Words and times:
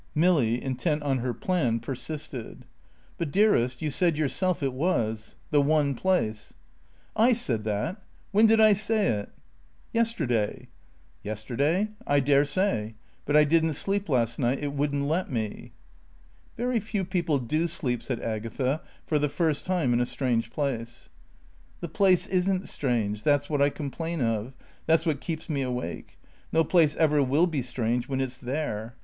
Milly, 0.15 0.59
intent 0.59 1.03
on 1.03 1.19
her 1.19 1.31
"plan," 1.31 1.79
persisted. 1.79 2.65
"But, 3.19 3.29
dearest, 3.29 3.83
you 3.83 3.91
said 3.91 4.17
yourself 4.17 4.63
it 4.63 4.73
was. 4.73 5.35
The 5.51 5.61
one 5.61 5.93
place." 5.93 6.55
"I 7.15 7.33
said 7.33 7.65
that? 7.65 8.01
When 8.31 8.47
did 8.47 8.59
I 8.59 8.73
say 8.73 9.09
it?" 9.09 9.29
"Yesterday." 9.93 10.69
"Yesterday? 11.21 11.89
I 12.07 12.19
daresay. 12.19 12.95
But 13.27 13.35
I 13.37 13.43
didn't 13.43 13.73
sleep 13.73 14.09
last 14.09 14.39
night. 14.39 14.57
It 14.63 14.73
wouldn't 14.73 15.05
let 15.05 15.29
me." 15.31 15.71
"Very 16.57 16.79
few 16.79 17.05
people 17.05 17.37
do 17.37 17.67
sleep," 17.67 18.01
said 18.01 18.19
Agatha, 18.21 18.81
"for 19.05 19.19
the 19.19 19.29
first 19.29 19.67
time 19.67 19.93
in 19.93 20.01
a 20.01 20.05
strange 20.07 20.49
place." 20.49 21.09
"The 21.79 21.87
place 21.87 22.25
isn't 22.25 22.67
strange. 22.67 23.21
That's 23.21 23.51
what 23.51 23.61
I 23.61 23.69
complain 23.69 24.19
of. 24.19 24.53
That's 24.87 25.05
what 25.05 25.21
keeps 25.21 25.47
me 25.47 25.61
awake. 25.61 26.17
No 26.51 26.63
place 26.63 26.95
ever 26.95 27.21
will 27.21 27.45
be 27.45 27.61
strange 27.61 28.09
when 28.09 28.19
It's 28.19 28.39
there. 28.39 28.95